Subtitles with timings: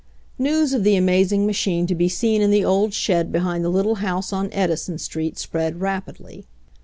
[0.39, 3.97] News of the amazing machine to be seen in the old shed behind the little
[4.01, 6.47] house on Edison street spread rapidly.